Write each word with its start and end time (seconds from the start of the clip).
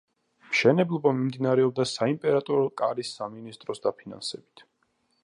მშენებლობა 0.53 1.11
მიმდინარეობდა 1.17 1.85
საიმპერატორო 1.91 2.65
კარის 2.83 3.15
სამინისტროს 3.21 3.85
დაფინანსებით. 3.85 4.65